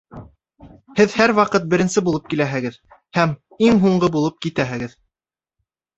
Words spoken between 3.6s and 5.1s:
иң һуңғы булып китәһегеҙ